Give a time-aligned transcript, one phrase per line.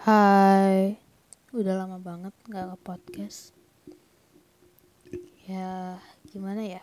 [0.00, 0.96] Hai,
[1.52, 3.52] udah lama banget gak nge-podcast.
[5.44, 6.00] Ya
[6.32, 6.80] gimana ya?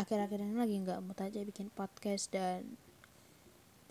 [0.00, 2.64] Akhir-akhir ini lagi gak mood aja bikin podcast dan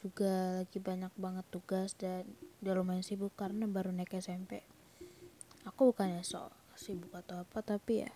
[0.02, 2.26] Juga lagi banyak banget tugas dan
[2.66, 4.66] udah lumayan sibuk karena baru naik SMP
[5.70, 8.10] Aku bukannya so sibuk atau apa tapi ya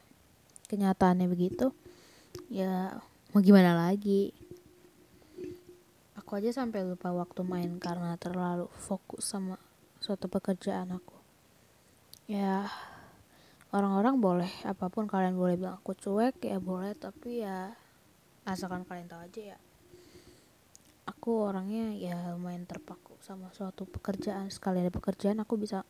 [0.66, 1.78] Kenyataannya begitu.
[2.50, 2.98] Ya
[3.38, 4.34] mau gimana lagi?
[6.18, 9.62] Aku aja sampai lupa waktu main karena terlalu fokus sama
[10.02, 11.16] suatu pekerjaan aku.
[12.26, 12.66] Ya
[13.70, 17.72] orang-orang boleh apa pun kalian boleh bilang aku cuek ya boleh tapi ya
[18.44, 19.58] asalkan kalian tahu aja ya.
[21.06, 24.50] Aku orangnya ya lumayan terpaku sama suatu pekerjaan.
[24.50, 25.86] Sekali ada pekerjaan aku bisa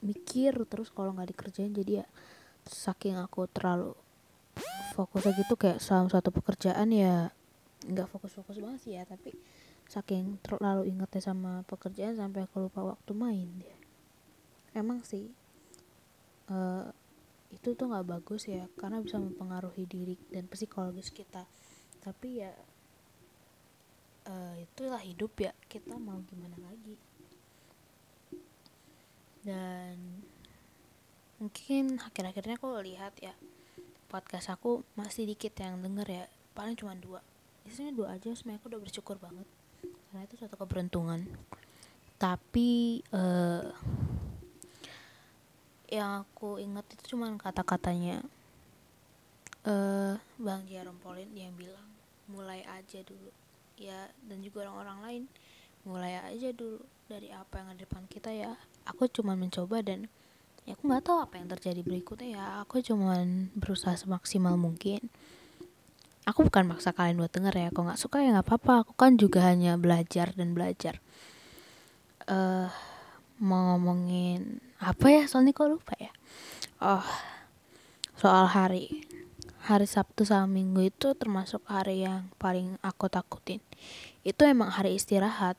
[0.00, 2.06] mikir terus kalau nggak dikerjain jadi ya
[2.64, 3.92] saking aku terlalu
[4.96, 7.32] fokus gitu kayak sama suatu pekerjaan ya
[7.84, 9.32] nggak fokus-fokus banget sih ya tapi
[9.90, 13.74] saking terlalu ingetnya sama pekerjaan sampai aku lupa waktu main dia
[14.70, 15.34] emang sih
[16.50, 16.86] uh,
[17.50, 21.46] itu tuh nggak bagus ya karena bisa mempengaruhi diri dan psikologis kita.
[21.98, 22.54] Tapi ya
[24.30, 26.94] uh, itulah hidup ya kita mau gimana lagi.
[29.42, 30.22] Dan
[31.42, 33.34] mungkin akhir-akhirnya aku lihat ya
[34.06, 37.18] podcast aku masih dikit yang denger ya paling cuma dua.
[37.66, 39.46] Isinya dua aja sebenarnya aku udah bersyukur banget
[40.10, 41.22] karena itu suatu keberuntungan.
[42.18, 43.62] Tapi uh,
[45.86, 48.18] yang aku ingat itu cuma kata-katanya
[49.70, 51.86] uh, Bang Jarom Polin yang bilang
[52.26, 53.30] mulai aja dulu.
[53.78, 55.22] Ya dan juga orang-orang lain
[55.86, 58.58] mulai aja dulu dari apa yang ada di depan kita ya.
[58.90, 60.10] Aku cuma mencoba dan
[60.66, 62.44] ya aku nggak tahu apa yang terjadi berikutnya ya.
[62.66, 63.22] Aku cuma
[63.54, 65.06] berusaha semaksimal mungkin
[66.30, 68.86] aku bukan maksa kalian buat denger ya kalau nggak suka ya nggak apa-apa.
[68.86, 71.02] Aku kan juga hanya belajar dan belajar.
[72.30, 72.70] Uh,
[73.42, 75.22] mau ngomongin apa ya?
[75.26, 76.14] Soalnya kok lupa ya?
[76.78, 77.04] Oh
[78.20, 79.08] soal hari.
[79.60, 83.60] Hari Sabtu sama Minggu itu termasuk hari yang paling aku takutin.
[84.24, 85.56] Itu emang hari istirahat.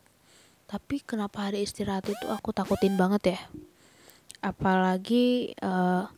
[0.65, 3.39] Tapi kenapa hari istirahat itu aku takutin banget ya?
[4.41, 6.09] Apalagi uh,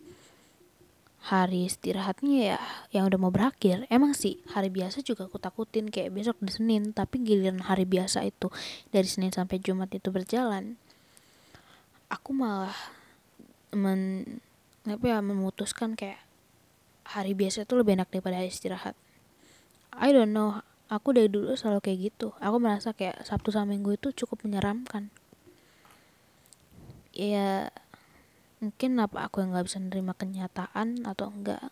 [1.23, 2.59] hari istirahatnya ya
[2.91, 3.87] yang udah mau berakhir.
[3.87, 8.27] Emang sih hari biasa juga aku takutin kayak besok di Senin tapi giliran hari biasa
[8.27, 8.51] itu
[8.91, 10.75] dari Senin sampai Jumat itu berjalan.
[12.11, 12.75] Aku malah
[13.71, 14.35] men
[14.83, 16.19] apa ya memutuskan kayak
[17.07, 18.99] hari biasa itu lebih enak daripada hari istirahat.
[19.95, 20.59] I don't know
[20.91, 22.35] aku dari dulu selalu kayak gitu.
[22.43, 25.07] Aku merasa kayak Sabtu sama Minggu itu cukup menyeramkan.
[27.15, 27.71] Ya
[28.63, 31.67] mungkin apa aku yang nggak bisa menerima kenyataan atau enggak?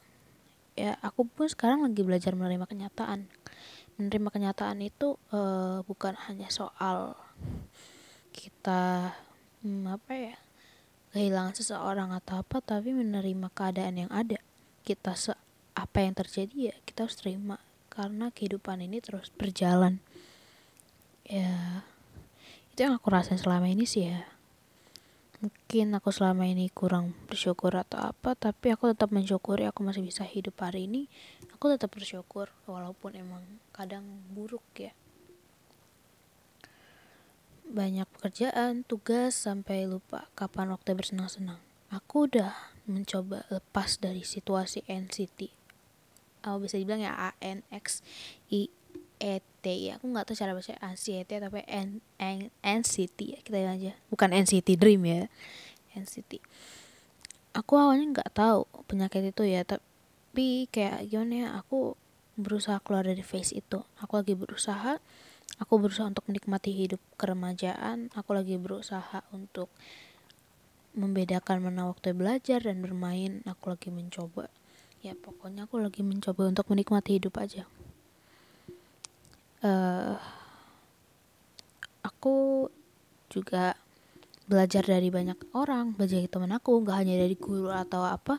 [0.75, 3.31] Ya aku pun sekarang lagi belajar menerima kenyataan.
[3.95, 7.15] Menerima kenyataan itu uh, bukan hanya soal
[8.35, 9.15] kita
[9.63, 10.35] hmm, apa ya
[11.15, 14.43] kehilangan seseorang atau apa tapi menerima keadaan yang ada.
[14.83, 15.31] Kita se
[15.71, 17.63] apa yang terjadi ya kita harus terima.
[17.87, 20.03] Karena kehidupan ini terus berjalan.
[21.23, 21.87] Ya
[22.75, 24.27] itu yang aku rasain selama ini sih ya
[25.41, 30.21] mungkin aku selama ini kurang bersyukur atau apa tapi aku tetap mensyukuri aku masih bisa
[30.21, 31.09] hidup hari ini
[31.51, 33.41] aku tetap bersyukur walaupun emang
[33.73, 34.93] kadang buruk ya
[37.71, 41.55] banyak pekerjaan, tugas, sampai lupa kapan waktu bersenang-senang.
[41.87, 42.51] Aku udah
[42.83, 45.55] mencoba lepas dari situasi NCT.
[46.43, 47.31] Aku bisa dibilang ya A
[49.21, 49.93] N X I E T ya.
[50.01, 53.93] Aku nggak tahu cara baca anxiety tapi N N NCT ya kita aja.
[54.09, 55.29] Bukan NCT Dream ya.
[55.93, 56.41] NCT.
[57.53, 61.99] Aku awalnya nggak tahu penyakit itu ya, tapi kayak gimana ya, aku
[62.39, 63.83] berusaha keluar dari face itu.
[63.99, 65.03] Aku lagi berusaha
[65.61, 69.69] aku berusaha untuk menikmati hidup keremajaan aku lagi berusaha untuk
[70.97, 74.49] membedakan mana waktu belajar dan bermain aku lagi mencoba
[75.05, 77.69] ya pokoknya aku lagi mencoba untuk menikmati hidup aja
[79.65, 80.15] uh,
[82.05, 82.67] aku
[83.31, 83.77] juga
[84.49, 88.35] belajar dari banyak orang belajar dari teman aku nggak hanya dari guru atau apa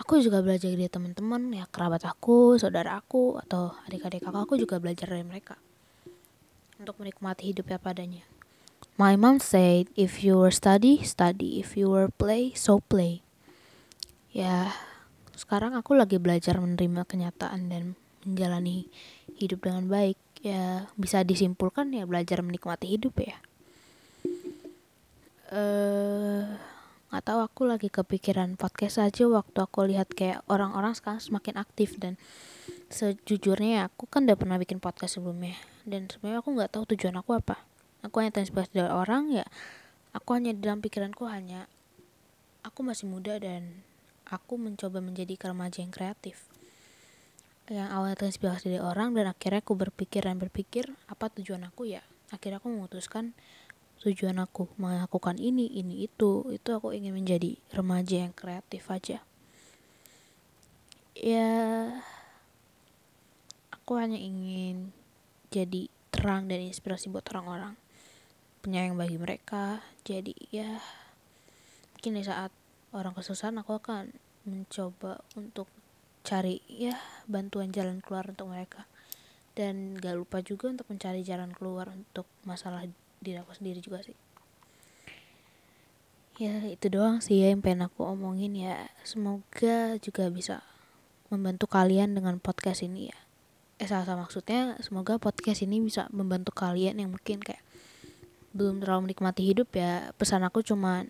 [0.00, 4.80] aku juga belajar dari teman-teman ya kerabat aku saudara aku atau adik-adik kakak aku juga
[4.80, 5.60] belajar dari mereka
[6.80, 8.24] untuk menikmati hidupnya padanya.
[8.96, 11.60] My mom said, if you were study, study.
[11.60, 13.20] If you were play, so play.
[14.32, 14.72] Ya,
[15.36, 18.88] sekarang aku lagi belajar menerima kenyataan dan menjalani
[19.36, 20.16] hidup dengan baik.
[20.44, 23.36] Ya, bisa disimpulkan ya belajar menikmati hidup ya.
[25.50, 26.44] Eh,
[27.10, 31.96] nggak tahu aku lagi kepikiran podcast aja waktu aku lihat kayak orang-orang sekarang semakin aktif
[31.96, 32.18] dan
[32.90, 35.58] sejujurnya aku kan udah pernah bikin podcast sebelumnya.
[35.86, 37.62] Dan sebenarnya aku nggak tahu tujuan aku apa.
[38.06, 39.46] Aku hanya terinspirasi dari orang ya
[40.16, 41.68] aku hanya dalam pikiranku hanya
[42.64, 43.84] aku masih muda dan
[44.24, 46.48] aku mencoba menjadi remaja yang kreatif
[47.66, 52.02] yang awalnya terinspirasi dari orang dan akhirnya aku berpikir dan berpikir apa tujuan aku ya?
[52.30, 53.34] Akhirnya aku memutuskan
[54.06, 56.46] tujuan aku melakukan ini ini itu.
[56.54, 59.18] Itu aku ingin menjadi remaja yang kreatif aja.
[61.16, 61.50] Ya
[63.74, 64.94] aku hanya ingin
[65.50, 67.74] jadi terang dan inspirasi buat orang-orang
[68.62, 69.82] penyayang bagi mereka.
[70.06, 70.78] Jadi ya
[71.94, 72.54] mungkin di saat
[72.94, 74.14] orang kesusahan aku akan
[74.46, 75.66] mencoba untuk
[76.26, 76.98] cari ya
[77.30, 78.90] bantuan jalan keluar untuk mereka.
[79.54, 82.84] Dan gak lupa juga untuk mencari jalan keluar untuk masalah
[83.22, 84.18] diri aku sendiri juga sih.
[86.36, 88.90] Ya itu doang sih ya yang pengen aku omongin ya.
[89.06, 90.60] Semoga juga bisa
[91.32, 93.18] membantu kalian dengan podcast ini ya.
[93.80, 97.64] Eh salah maksudnya semoga podcast ini bisa membantu kalian yang mungkin kayak
[98.52, 100.12] belum terlalu menikmati hidup ya.
[100.20, 101.08] Pesan aku cuman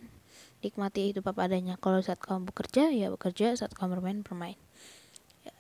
[0.63, 1.75] nikmati hidup apa adanya.
[1.83, 3.59] Kalau saat kamu bekerja ya bekerja.
[3.59, 4.59] Saat kamu bermain bermain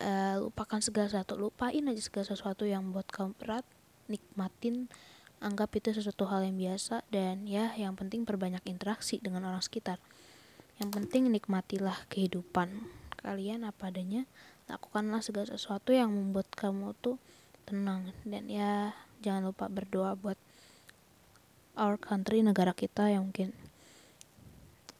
[0.02, 1.38] uh, lupakan segala sesuatu.
[1.38, 3.66] Lupain aja segala sesuatu yang buat kamu berat.
[4.06, 4.86] Nikmatin
[5.42, 9.98] anggap itu sesuatu hal yang biasa dan ya yang penting perbanyak interaksi dengan orang sekitar.
[10.78, 12.86] Yang penting nikmatilah kehidupan
[13.20, 14.28] kalian apa adanya.
[14.66, 17.18] Lakukanlah segala sesuatu yang membuat kamu tuh
[17.66, 18.14] tenang.
[18.22, 20.38] Dan ya jangan lupa berdoa buat
[21.76, 23.52] our country negara kita yang mungkin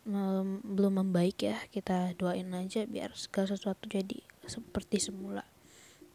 [0.07, 5.43] um, belum membaik ya kita doain aja biar segala sesuatu jadi seperti semula.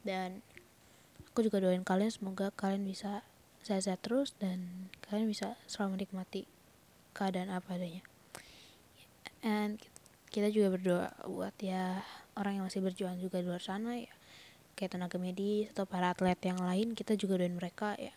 [0.01, 0.41] Dan
[1.31, 3.21] aku juga doain kalian semoga kalian bisa
[3.61, 6.47] sehat-sehat terus dan kalian bisa selalu menikmati
[7.13, 8.01] keadaan apa adanya.
[9.43, 9.77] And
[10.31, 12.01] kita juga berdoa buat ya
[12.39, 14.11] orang yang masih berjuang juga di luar sana ya.
[14.79, 18.15] Kayak tenaga medis atau para atlet yang lain kita juga doain mereka ya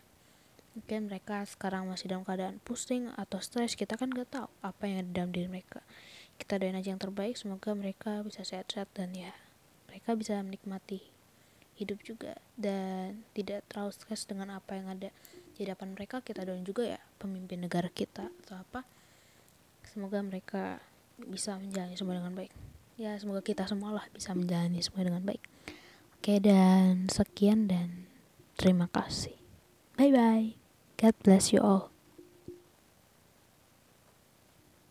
[0.74, 5.06] mungkin mereka sekarang masih dalam keadaan pusing atau stres kita kan gak tahu apa yang
[5.06, 5.80] ada dalam diri mereka.
[6.34, 9.30] Kita doain aja yang terbaik semoga mereka bisa sehat-sehat dan ya
[9.86, 10.98] mereka bisa menikmati
[11.78, 15.14] hidup juga dan tidak terlalu stres dengan apa yang ada
[15.54, 16.18] di hadapan mereka.
[16.26, 18.82] Kita doain juga ya pemimpin negara kita atau apa.
[19.86, 20.82] Semoga mereka
[21.22, 22.50] bisa menjalani semua dengan baik.
[22.98, 25.42] Ya semoga kita semua lah bisa menjalani semua dengan baik.
[26.18, 28.10] Oke dan sekian dan
[28.58, 29.38] terima kasih.
[29.94, 30.63] Bye bye
[30.96, 31.93] God bless you all.